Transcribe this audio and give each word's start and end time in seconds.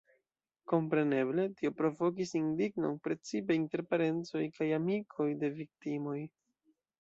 Kompreneble, 0.71 1.43
tio 1.59 1.71
provokis 1.81 2.33
indignon 2.39 2.95
precipe 3.09 3.59
inter 3.59 3.85
parencoj 3.93 4.43
kaj 4.57 4.71
amikoj 4.79 5.29
de 5.45 5.53
viktimoj. 5.61 6.17